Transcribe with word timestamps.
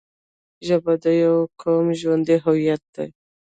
ژبه 0.67 0.93
د 1.03 1.05
یوه 1.23 1.41
قوم 1.61 1.87
ژوندی 2.01 2.37
هویت 2.45 2.83
دی 2.95 3.09